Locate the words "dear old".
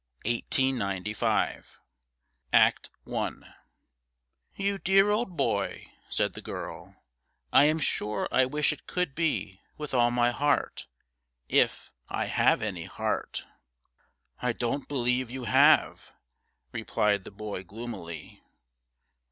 4.79-5.37